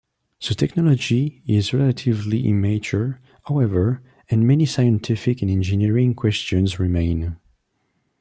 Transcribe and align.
The 0.49 0.55
technology 0.55 1.43
is 1.45 1.75
relatively 1.75 2.47
immature, 2.47 3.19
however, 3.45 4.01
and 4.31 4.47
many 4.47 4.65
scientific 4.65 5.43
and 5.43 5.51
engineering 5.51 6.15
questions 6.15 6.79
remain. 6.79 7.35